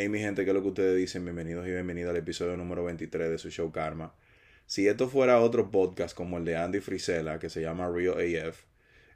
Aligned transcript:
Hey 0.00 0.08
mi 0.08 0.20
gente, 0.20 0.44
¿qué 0.44 0.52
es 0.52 0.54
lo 0.54 0.62
que 0.62 0.68
ustedes 0.68 0.96
dicen? 0.96 1.24
Bienvenidos 1.24 1.66
y 1.66 1.72
bienvenidos 1.72 2.10
al 2.10 2.18
episodio 2.18 2.56
número 2.56 2.84
23 2.84 3.30
de 3.30 3.36
su 3.36 3.50
show 3.50 3.72
Karma. 3.72 4.14
Si 4.64 4.86
esto 4.86 5.08
fuera 5.08 5.40
otro 5.40 5.72
podcast 5.72 6.16
como 6.16 6.38
el 6.38 6.44
de 6.44 6.56
Andy 6.56 6.78
Frisella, 6.78 7.40
que 7.40 7.50
se 7.50 7.62
llama 7.62 7.90
Real 7.90 8.14
AF, 8.14 8.62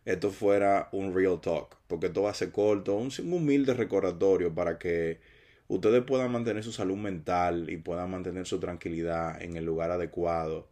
esto 0.04 0.32
fuera 0.32 0.88
un 0.90 1.14
Real 1.14 1.40
Talk, 1.40 1.76
porque 1.86 2.10
a 2.26 2.34
ser 2.34 2.50
corto, 2.50 2.96
un, 2.96 3.12
humilde 3.32 3.74
recordatorio 3.74 4.52
para 4.52 4.80
que 4.80 5.20
ustedes 5.68 6.02
puedan 6.02 6.32
mantener 6.32 6.64
su 6.64 6.72
salud 6.72 6.96
mental 6.96 7.70
y 7.70 7.76
puedan 7.76 8.10
mantener 8.10 8.44
su 8.46 8.58
tranquilidad 8.58 9.40
en 9.40 9.56
el 9.56 9.64
lugar 9.64 9.92
adecuado 9.92 10.68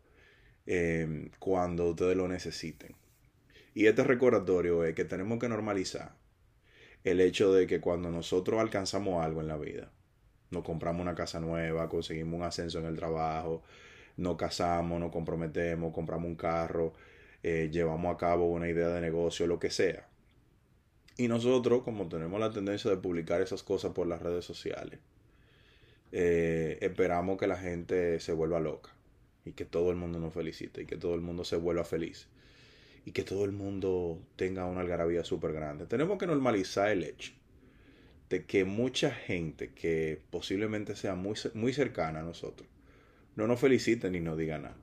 eh, 0.66 1.30
cuando 1.38 1.88
ustedes 1.88 2.16
lo 2.16 2.26
necesiten. 2.26 2.96
Y 3.74 3.86
este 3.86 4.02
recordatorio 4.02 4.82
es 4.82 4.96
que 4.96 5.04
tenemos 5.04 5.38
que 5.38 5.48
normalizar 5.48 6.16
el 7.04 7.20
hecho 7.20 7.52
de 7.52 7.68
que 7.68 7.80
cuando 7.80 8.10
nosotros 8.10 8.60
alcanzamos 8.60 9.24
algo 9.24 9.40
en 9.40 9.46
la 9.46 9.56
vida, 9.56 9.92
nos 10.50 10.64
compramos 10.64 11.02
una 11.02 11.14
casa 11.14 11.40
nueva, 11.40 11.88
conseguimos 11.88 12.38
un 12.38 12.42
ascenso 12.44 12.78
en 12.80 12.86
el 12.86 12.96
trabajo, 12.96 13.62
nos 14.16 14.36
casamos, 14.36 15.00
nos 15.00 15.12
comprometemos, 15.12 15.92
compramos 15.92 16.28
un 16.28 16.36
carro, 16.36 16.92
eh, 17.42 17.70
llevamos 17.72 18.14
a 18.14 18.18
cabo 18.18 18.46
una 18.46 18.68
idea 18.68 18.88
de 18.88 19.00
negocio, 19.00 19.46
lo 19.46 19.58
que 19.58 19.70
sea. 19.70 20.08
Y 21.16 21.28
nosotros, 21.28 21.82
como 21.82 22.08
tenemos 22.08 22.40
la 22.40 22.50
tendencia 22.50 22.90
de 22.90 22.96
publicar 22.96 23.40
esas 23.40 23.62
cosas 23.62 23.92
por 23.92 24.06
las 24.06 24.22
redes 24.22 24.44
sociales, 24.44 24.98
eh, 26.12 26.78
esperamos 26.80 27.38
que 27.38 27.46
la 27.46 27.56
gente 27.56 28.18
se 28.20 28.32
vuelva 28.32 28.58
loca 28.58 28.90
y 29.44 29.52
que 29.52 29.64
todo 29.64 29.90
el 29.90 29.96
mundo 29.96 30.18
nos 30.18 30.34
felicite 30.34 30.82
y 30.82 30.86
que 30.86 30.96
todo 30.96 31.14
el 31.14 31.20
mundo 31.20 31.44
se 31.44 31.56
vuelva 31.56 31.84
feliz 31.84 32.26
y 33.04 33.12
que 33.12 33.22
todo 33.22 33.44
el 33.44 33.52
mundo 33.52 34.20
tenga 34.36 34.66
una 34.66 34.80
algarabía 34.80 35.24
súper 35.24 35.52
grande. 35.52 35.86
Tenemos 35.86 36.18
que 36.18 36.26
normalizar 36.26 36.90
el 36.90 37.04
hecho 37.04 37.32
de 38.30 38.46
que 38.46 38.64
mucha 38.64 39.10
gente 39.10 39.72
que 39.74 40.22
posiblemente 40.30 40.96
sea 40.96 41.14
muy, 41.16 41.34
muy 41.54 41.72
cercana 41.72 42.20
a 42.20 42.22
nosotros 42.22 42.68
no 43.36 43.46
nos 43.46 43.60
felicite 43.60 44.10
ni 44.10 44.20
nos 44.20 44.38
diga 44.38 44.58
nada. 44.58 44.76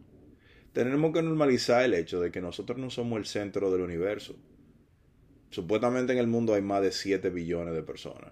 Tenemos 0.74 1.14
que 1.14 1.22
normalizar 1.22 1.84
el 1.84 1.94
hecho 1.94 2.20
de 2.20 2.32
que 2.32 2.42
nosotros 2.42 2.78
no 2.78 2.90
somos 2.90 3.18
el 3.18 3.26
centro 3.26 3.72
del 3.72 3.82
universo. 3.82 4.36
Supuestamente 5.50 6.14
en 6.14 6.20
el 6.20 6.28
mundo 6.28 6.54
hay 6.54 6.62
más 6.62 6.82
de 6.82 6.92
7 6.92 7.30
billones 7.30 7.74
de 7.74 7.84
personas. 7.84 8.32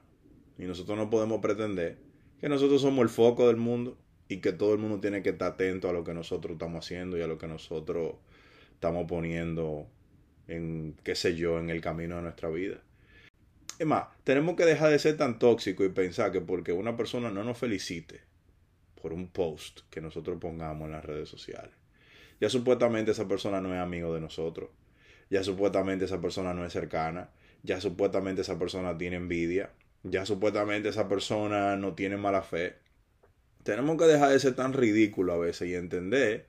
Y 0.58 0.64
nosotros 0.64 0.98
no 0.98 1.10
podemos 1.10 1.42
pretender 1.42 1.98
que 2.40 2.50
nosotros 2.50 2.82
somos 2.82 3.04
el 3.04 3.10
foco 3.10 3.48
del 3.48 3.58
mundo 3.58 3.98
y 4.28 4.38
que 4.38 4.52
todo 4.52 4.74
el 4.74 4.80
mundo 4.80 5.00
tiene 5.00 5.22
que 5.22 5.30
estar 5.30 5.54
atento 5.54 5.90
a 5.90 5.94
lo 5.94 6.04
que 6.04 6.14
nosotros 6.14 6.54
estamos 6.54 6.86
haciendo 6.86 7.18
y 7.18 7.22
a 7.22 7.28
lo 7.28 7.38
que 7.38 7.48
nosotros 7.48 8.16
estamos 8.74 9.06
poniendo 9.08 9.88
en, 10.48 10.96
qué 11.04 11.16
sé 11.16 11.36
yo, 11.36 11.60
en 11.60 11.70
el 11.70 11.82
camino 11.82 12.18
de 12.18 12.24
nuestra 12.24 12.50
vida. 12.50 12.82
Es 13.78 13.86
más, 13.86 14.06
tenemos 14.24 14.56
que 14.56 14.64
dejar 14.64 14.92
de 14.92 15.00
ser 15.00 15.18
tan 15.18 15.38
tóxicos 15.38 15.86
y 15.86 15.90
pensar 15.90 16.32
que 16.32 16.40
porque 16.40 16.72
una 16.72 16.96
persona 16.96 17.30
no 17.30 17.44
nos 17.44 17.58
felicite 17.58 18.22
por 19.02 19.12
un 19.12 19.28
post 19.28 19.82
que 19.90 20.00
nosotros 20.00 20.38
pongamos 20.40 20.86
en 20.86 20.94
las 20.94 21.04
redes 21.04 21.28
sociales, 21.28 21.74
ya 22.40 22.50
supuestamente 22.50 23.12
esa 23.12 23.28
persona 23.28 23.60
no 23.60 23.74
es 23.74 23.82
amigo 23.82 24.14
de 24.14 24.22
nosotros, 24.22 24.70
ya 25.30 25.44
supuestamente 25.44 26.06
esa 26.06 26.22
persona 26.22 26.54
no 26.54 26.66
es 26.66 26.72
cercana, 26.72 27.32
ya 27.64 27.82
supuestamente 27.82 28.44
esa 28.44 28.58
persona 28.58 28.98
tiene 28.98 29.18
envidia, 29.18 29.72
ya 30.04 30.26
supuestamente 30.26 30.90
esa 30.90 31.10
persona 31.10 31.76
no 31.76 31.96
tiene 31.96 32.16
mala 32.16 32.44
fe. 32.44 32.78
Tenemos 33.64 33.98
que 33.98 34.06
dejar 34.06 34.30
de 34.30 34.40
ser 34.40 34.56
tan 34.56 34.72
ridículo 34.72 35.34
a 35.34 35.38
veces 35.38 35.68
y 35.68 35.76
entender, 35.76 36.48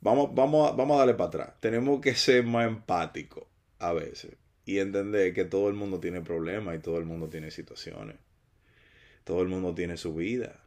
vamos, 0.00 0.34
vamos, 0.34 0.76
vamos 0.76 0.96
a 0.96 0.98
darle 1.00 1.14
para 1.14 1.28
atrás, 1.28 1.60
tenemos 1.60 2.00
que 2.00 2.16
ser 2.16 2.44
más 2.44 2.66
empáticos 2.66 3.44
a 3.78 3.92
veces 3.92 4.41
y 4.64 4.78
entender 4.78 5.34
que 5.34 5.44
todo 5.44 5.68
el 5.68 5.74
mundo 5.74 6.00
tiene 6.00 6.20
problemas 6.20 6.76
y 6.76 6.78
todo 6.78 6.98
el 6.98 7.04
mundo 7.04 7.28
tiene 7.28 7.50
situaciones. 7.50 8.16
Todo 9.24 9.42
el 9.42 9.48
mundo 9.48 9.74
tiene 9.74 9.96
su 9.96 10.14
vida. 10.14 10.60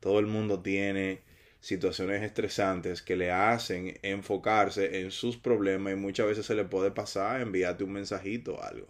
Todo 0.00 0.18
el 0.18 0.26
mundo 0.26 0.60
tiene 0.60 1.20
situaciones 1.60 2.22
estresantes 2.22 3.02
que 3.02 3.16
le 3.16 3.30
hacen 3.30 3.98
enfocarse 4.02 5.00
en 5.00 5.10
sus 5.10 5.36
problemas 5.36 5.92
y 5.92 5.96
muchas 5.96 6.26
veces 6.26 6.46
se 6.46 6.54
le 6.54 6.64
puede 6.64 6.90
pasar 6.90 7.40
enviarte 7.40 7.84
un 7.84 7.92
mensajito 7.92 8.54
o 8.54 8.62
algo. 8.62 8.88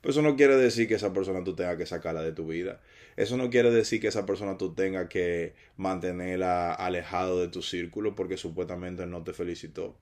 Pero 0.00 0.12
eso 0.12 0.22
no 0.22 0.36
quiere 0.36 0.56
decir 0.56 0.88
que 0.88 0.94
esa 0.94 1.12
persona 1.12 1.44
tú 1.44 1.54
tengas 1.54 1.76
que 1.76 1.86
sacarla 1.86 2.22
de 2.22 2.32
tu 2.32 2.46
vida. 2.46 2.80
Eso 3.16 3.36
no 3.36 3.50
quiere 3.50 3.70
decir 3.70 4.00
que 4.00 4.08
esa 4.08 4.24
persona 4.24 4.56
tú 4.56 4.74
tengas 4.74 5.08
que 5.08 5.54
mantenerla 5.76 6.72
alejado 6.72 7.40
de 7.40 7.48
tu 7.48 7.62
círculo 7.62 8.14
porque 8.14 8.38
supuestamente 8.38 9.06
no 9.06 9.22
te 9.22 9.34
felicitó. 9.34 9.96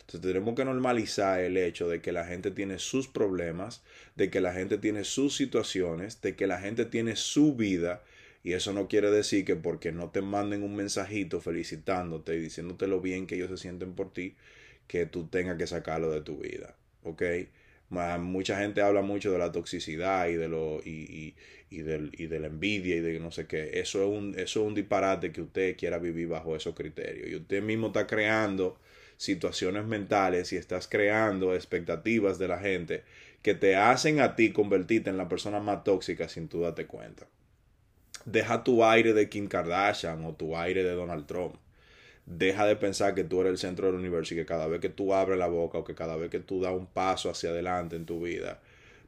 Entonces 0.00 0.20
tenemos 0.22 0.54
que 0.54 0.64
normalizar 0.64 1.40
el 1.40 1.56
hecho 1.56 1.88
de 1.88 2.00
que 2.00 2.12
la 2.12 2.24
gente 2.24 2.50
tiene 2.50 2.78
sus 2.78 3.08
problemas, 3.08 3.82
de 4.16 4.30
que 4.30 4.40
la 4.40 4.52
gente 4.52 4.78
tiene 4.78 5.04
sus 5.04 5.36
situaciones, 5.36 6.20
de 6.22 6.34
que 6.34 6.46
la 6.46 6.58
gente 6.58 6.86
tiene 6.86 7.14
su 7.16 7.54
vida. 7.54 8.02
Y 8.42 8.54
eso 8.54 8.72
no 8.72 8.88
quiere 8.88 9.10
decir 9.10 9.44
que 9.44 9.54
porque 9.54 9.92
no 9.92 10.10
te 10.10 10.22
manden 10.22 10.62
un 10.62 10.74
mensajito 10.74 11.40
felicitándote 11.40 12.34
y 12.36 12.40
diciéndote 12.40 12.88
lo 12.88 13.00
bien 13.00 13.26
que 13.26 13.36
ellos 13.36 13.50
se 13.50 13.56
sienten 13.58 13.94
por 13.94 14.12
ti, 14.12 14.34
que 14.88 15.06
tú 15.06 15.28
tengas 15.28 15.56
que 15.58 15.66
sacarlo 15.66 16.10
de 16.10 16.22
tu 16.22 16.38
vida. 16.38 16.74
¿Ok? 17.04 17.22
Mucha 17.92 18.58
gente 18.58 18.80
habla 18.80 19.02
mucho 19.02 19.30
de 19.32 19.38
la 19.38 19.52
toxicidad 19.52 20.28
y 20.28 20.34
de 20.34 20.48
lo 20.48 20.80
y, 20.82 21.34
y, 21.70 21.78
y, 21.78 21.82
de 22.26 22.40
la 22.40 22.46
envidia 22.46 22.96
y 22.96 23.00
de 23.00 23.20
no 23.20 23.30
sé 23.30 23.46
qué. 23.46 23.78
Eso 23.80 24.02
es 24.02 24.08
un, 24.08 24.34
eso 24.38 24.60
es 24.60 24.66
un 24.66 24.74
disparate 24.74 25.30
que 25.30 25.42
usted 25.42 25.76
quiera 25.76 25.98
vivir 25.98 26.28
bajo 26.28 26.56
esos 26.56 26.74
criterios. 26.74 27.28
Y 27.28 27.36
usted 27.36 27.62
mismo 27.62 27.88
está 27.88 28.06
creando 28.06 28.78
situaciones 29.18 29.84
mentales 29.84 30.52
y 30.52 30.56
estás 30.56 30.88
creando 30.88 31.54
expectativas 31.54 32.38
de 32.38 32.48
la 32.48 32.58
gente 32.58 33.04
que 33.42 33.54
te 33.54 33.76
hacen 33.76 34.20
a 34.20 34.36
ti 34.36 34.52
convertirte 34.52 35.10
en 35.10 35.18
la 35.18 35.28
persona 35.28 35.60
más 35.60 35.84
tóxica 35.84 36.28
sin 36.28 36.48
tú 36.48 36.62
darte 36.62 36.86
cuenta. 36.86 37.26
Deja 38.24 38.64
tu 38.64 38.84
aire 38.84 39.12
de 39.12 39.28
Kim 39.28 39.48
Kardashian 39.48 40.24
o 40.24 40.34
tu 40.34 40.56
aire 40.56 40.82
de 40.82 40.92
Donald 40.92 41.26
Trump. 41.26 41.56
Deja 42.26 42.66
de 42.66 42.76
pensar 42.76 43.14
que 43.14 43.24
tú 43.24 43.40
eres 43.40 43.52
el 43.52 43.58
centro 43.58 43.86
del 43.86 43.96
universo 43.96 44.34
y 44.34 44.36
que 44.36 44.46
cada 44.46 44.66
vez 44.66 44.80
que 44.80 44.88
tú 44.88 45.12
abres 45.12 45.38
la 45.38 45.48
boca 45.48 45.78
o 45.78 45.84
que 45.84 45.94
cada 45.94 46.16
vez 46.16 46.30
que 46.30 46.38
tú 46.38 46.60
das 46.60 46.72
un 46.72 46.86
paso 46.86 47.30
hacia 47.30 47.50
adelante 47.50 47.96
en 47.96 48.06
tu 48.06 48.20
vida, 48.20 48.60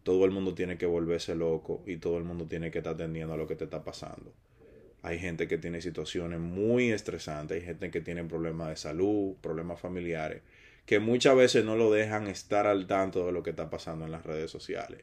todo 0.02 0.24
el 0.24 0.30
mundo 0.30 0.54
tiene 0.54 0.76
que 0.76 0.86
volverse 0.86 1.34
loco 1.34 1.82
y 1.86 1.96
todo 1.96 2.18
el 2.18 2.24
mundo 2.24 2.46
tiene 2.46 2.70
que 2.70 2.78
estar 2.78 2.94
atendiendo 2.94 3.34
a 3.34 3.36
lo 3.36 3.46
que 3.46 3.56
te 3.56 3.64
está 3.64 3.84
pasando. 3.84 4.32
Hay 5.02 5.18
gente 5.18 5.48
que 5.48 5.58
tiene 5.58 5.80
situaciones 5.80 6.40
muy 6.40 6.90
estresantes, 6.90 7.58
hay 7.58 7.64
gente 7.64 7.90
que 7.90 8.00
tiene 8.00 8.24
problemas 8.24 8.70
de 8.70 8.76
salud, 8.76 9.34
problemas 9.40 9.80
familiares, 9.80 10.42
que 10.86 10.98
muchas 10.98 11.36
veces 11.36 11.64
no 11.64 11.76
lo 11.76 11.92
dejan 11.92 12.26
estar 12.26 12.66
al 12.66 12.86
tanto 12.86 13.26
de 13.26 13.32
lo 13.32 13.42
que 13.42 13.50
está 13.50 13.70
pasando 13.70 14.04
en 14.04 14.12
las 14.12 14.24
redes 14.24 14.50
sociales. 14.50 15.02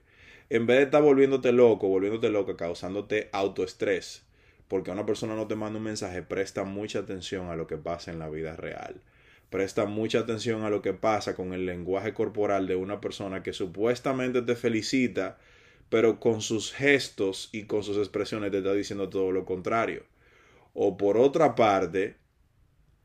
En 0.50 0.66
vez 0.66 0.78
de 0.78 0.84
estar 0.84 1.02
volviéndote 1.02 1.52
loco, 1.52 1.88
volviéndote 1.88 2.30
loco, 2.30 2.58
causándote 2.58 3.30
autoestrés, 3.32 4.24
porque 4.72 4.90
una 4.90 5.06
persona 5.06 5.36
no 5.36 5.48
te 5.48 5.58
manda 5.58 5.80
un 5.80 5.84
mensaje, 5.84 6.24
presta 6.24 6.64
mucha 6.64 7.00
atención 7.00 7.50
a 7.50 7.58
lo 7.58 7.68
que 7.68 7.76
pasa 7.76 8.10
en 8.10 8.20
la 8.20 8.30
vida 8.30 8.56
real. 8.56 9.02
Presta 9.50 9.86
mucha 9.86 10.20
atención 10.20 10.64
a 10.64 10.70
lo 10.70 10.82
que 10.82 10.94
pasa 10.94 11.36
con 11.36 11.52
el 11.52 11.66
lenguaje 11.66 12.14
corporal 12.14 12.68
de 12.68 12.78
una 12.78 13.02
persona 13.02 13.44
que 13.44 13.52
supuestamente 13.52 14.42
te 14.42 14.56
felicita, 14.56 15.38
pero 15.90 16.22
con 16.22 16.40
sus 16.40 16.72
gestos 16.72 17.50
y 17.52 17.64
con 17.64 17.84
sus 17.84 17.98
expresiones 17.98 18.52
te 18.52 18.60
está 18.60 18.72
diciendo 18.72 19.10
todo 19.10 19.34
lo 19.34 19.44
contrario. 19.44 20.06
O 20.74 20.96
por 20.96 21.18
otra 21.18 21.54
parte, 21.54 22.16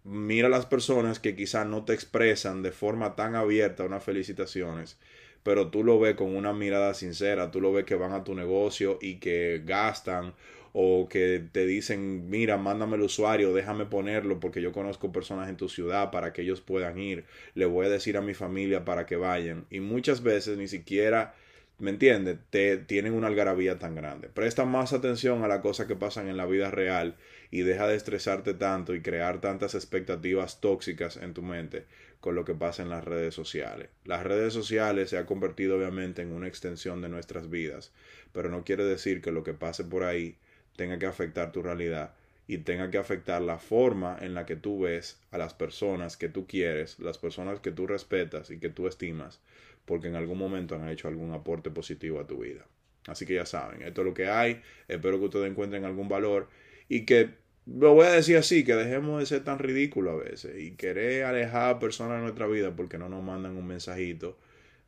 mira 0.05 0.47
a 0.47 0.51
las 0.51 0.67
personas 0.67 1.19
que 1.19 1.35
quizás 1.35 1.67
no 1.67 1.85
te 1.85 1.95
expresan 1.95 2.63
de 2.63 2.71
forma 2.71 3.17
tan 3.17 3.35
abierta 3.35 3.83
unas 3.83 4.05
felicitaciones, 4.05 5.01
pero 5.43 5.69
tú 5.73 5.83
lo 5.83 5.99
ves 5.99 6.15
con 6.15 6.37
una 6.37 6.53
mirada 6.53 6.95
sincera, 6.95 7.51
tú 7.51 7.61
lo 7.61 7.73
ves 7.73 7.85
que 7.85 7.97
van 7.97 8.13
a 8.13 8.23
tu 8.23 8.37
negocio 8.37 9.01
y 9.03 9.17
que 9.17 9.63
gastan 9.65 10.35
o 10.79 11.09
que 11.09 11.43
te 11.53 11.65
dicen, 11.65 12.29
mira, 12.29 12.59
mándame 12.59 12.97
el 12.97 13.03
usuario, 13.03 13.55
déjame 13.55 13.87
ponerlo 13.87 14.41
porque 14.41 14.61
yo 14.61 14.73
conozco 14.73 15.11
personas 15.11 15.49
en 15.49 15.57
tu 15.57 15.71
ciudad 15.71 16.11
para 16.11 16.35
que 16.35 16.43
ellos 16.43 16.61
puedan 16.61 16.99
ir, 16.99 17.25
le 17.55 17.65
voy 17.65 17.87
a 17.87 17.89
decir 17.89 18.19
a 18.19 18.21
mi 18.21 18.35
familia 18.35 18.85
para 18.85 19.07
que 19.07 19.17
vayan. 19.17 19.65
Y 19.71 19.81
muchas 19.81 20.23
veces 20.23 20.59
ni 20.59 20.69
siquiera 20.69 21.35
¿me 21.79 21.91
entiendes? 21.91 22.39
Te 22.51 22.77
tienen 22.79 23.13
una 23.15 23.27
algarabía 23.27 23.79
tan 23.79 23.95
grande. 23.95 24.29
Presta 24.29 24.65
más 24.65 24.93
atención 24.93 25.45
a 25.45 25.49
las 25.49 25.61
cosas 25.61 25.87
que 25.87 25.97
pasan 25.97 26.29
en 26.29 26.37
la 26.37 26.47
vida 26.47 26.71
real 26.71 27.17
y 27.51 27.63
deja 27.63 27.87
de 27.87 27.97
estresarte 27.97 28.55
tanto 28.55 28.95
y 28.95 29.03
crear 29.03 29.41
tantas 29.41 29.75
expectativas 29.75 30.61
tóxicas 30.61 31.17
en 31.17 31.35
tu 31.35 31.43
mente 31.43 31.85
con 32.21 32.35
lo 32.35 32.45
que 32.45 32.55
pasa 32.55 32.83
en 32.83 32.91
las 32.91 33.05
redes 33.05 33.35
sociales. 33.35 33.89
Las 34.05 34.25
redes 34.25 34.53
sociales 34.53 35.11
se 35.11 35.19
han 35.19 35.27
convertido 35.27 35.77
obviamente 35.77 36.23
en 36.23 36.33
una 36.33 36.49
extensión 36.49 37.03
de 37.03 37.09
nuestras 37.09 37.51
vidas, 37.51 37.93
pero 38.33 38.49
no 38.49 38.65
quiere 38.65 38.85
decir 38.85 39.21
que 39.21 39.33
lo 39.33 39.43
que 39.43 39.55
pase 39.55 39.85
por 39.85 40.05
ahí 40.05 40.37
tenga 40.77 40.99
que 40.99 41.07
afectar 41.07 41.53
tu 41.53 41.63
realidad 41.63 42.15
y 42.49 42.59
tenga 42.59 42.91
que 42.91 42.99
afectar 42.99 43.43
la 43.43 43.59
forma 43.59 44.17
en 44.21 44.35
la 44.35 44.47
que 44.47 44.57
tú 44.57 44.81
ves 44.81 45.21
a 45.31 45.39
las 45.39 45.55
personas 45.55 46.17
que 46.17 46.29
tú 46.29 46.47
quieres, 46.47 46.99
las 47.01 47.19
personas 47.19 47.61
que 47.61 47.73
tú 47.73 47.87
respetas 47.87 48.51
y 48.51 48.59
que 48.59 48.69
tú 48.69 48.87
estimas, 48.87 49.41
porque 49.85 50.09
en 50.09 50.15
algún 50.15 50.39
momento 50.39 50.77
han 50.77 50.89
hecho 50.89 51.09
algún 51.09 51.33
aporte 51.33 51.71
positivo 51.71 52.21
a 52.21 52.27
tu 52.27 52.39
vida. 52.39 52.65
Así 53.07 53.27
que 53.27 53.35
ya 53.35 53.47
saben, 53.47 53.83
esto 53.83 54.03
es 54.03 54.07
lo 54.07 54.15
que 54.15 54.29
hay, 54.29 54.63
espero 54.89 55.19
que 55.19 55.27
ustedes 55.27 55.51
encuentren 55.51 55.85
algún 55.85 56.09
valor 56.09 56.49
y 56.89 57.05
que, 57.05 57.31
lo 57.67 57.95
voy 57.95 58.07
a 58.07 58.11
decir 58.11 58.37
así, 58.37 58.65
que 58.65 58.75
dejemos 58.75 59.19
de 59.19 59.27
ser 59.27 59.43
tan 59.43 59.59
ridículos 59.59 60.15
a 60.15 60.25
veces 60.29 60.61
y 60.61 60.73
querer 60.73 61.25
alejar 61.25 61.75
a 61.75 61.79
personas 61.81 62.19
de 62.19 62.23
nuestra 62.23 62.47
vida 62.47 62.75
porque 62.77 62.99
no 62.99 63.09
nos 63.09 63.25
mandan 63.25 63.57
un 63.57 63.67
mensajito 63.67 64.39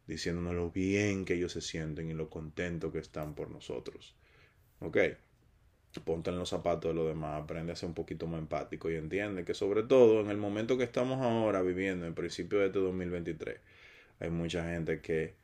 diciéndonos 0.07 0.55
lo 0.55 0.71
bien 0.71 1.25
que 1.25 1.35
ellos 1.35 1.53
se 1.53 1.61
sienten 1.61 2.09
y 2.09 2.15
lo 2.15 2.31
contentos 2.31 2.93
que 2.93 2.99
están 2.99 3.35
por 3.35 3.51
nosotros. 3.51 4.15
¿Ok? 4.81 4.97
Ponte 6.01 6.31
en 6.31 6.39
los 6.39 6.49
zapatos 6.51 6.91
de 6.91 6.95
los 6.95 7.07
demás, 7.09 7.43
aprende 7.43 7.73
a 7.73 7.77
ser 7.77 7.89
un 7.89 7.95
poquito 7.95 8.27
más 8.27 8.41
empático 8.41 8.91
y 8.91 8.97
entiende 8.97 9.45
que 9.45 9.55
sobre 9.55 9.83
todo 9.83 10.21
en 10.21 10.31
el 10.31 10.37
momento 10.37 10.79
que 10.79 10.85
estamos 10.85 11.21
ahora 11.21 11.63
viviendo, 11.63 12.07
en 12.07 12.15
principio 12.15 12.59
de 12.61 12.67
este 12.67 12.79
2023, 12.79 13.59
hay 14.21 14.31
mucha 14.31 14.65
gente 14.65 15.01
que 15.01 15.35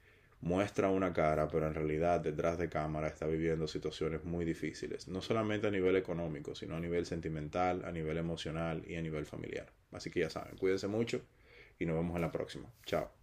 muestra 0.41 0.91
una 0.91 1.12
cara, 1.12 1.49
pero 1.49 1.67
en 1.67 1.75
realidad 1.75 2.21
detrás 2.21 2.59
de 2.59 2.69
cámara 2.69 3.09
está 3.09 3.27
viviendo 3.27 3.67
situaciones 3.67 4.25
muy 4.25 4.45
difíciles, 4.45 5.09
no 5.09 5.23
solamente 5.23 5.67
a 5.67 5.71
nivel 5.71 5.97
económico, 5.97 6.55
sino 6.55 6.77
a 6.77 6.81
nivel 6.81 7.07
sentimental, 7.07 7.85
a 7.85 7.93
nivel 7.93 8.19
emocional 8.19 8.83
y 8.87 8.97
a 8.97 9.03
nivel 9.03 9.25
familiar. 9.25 9.73
Así 9.93 10.11
que 10.11 10.21
ya 10.21 10.31
saben, 10.31 10.57
cuídense 10.59 10.87
mucho 10.89 11.23
y 11.79 11.87
nos 11.87 11.97
vemos 11.97 12.17
en 12.17 12.23
la 12.23 12.33
próxima. 12.33 12.69
Chao. 12.85 13.15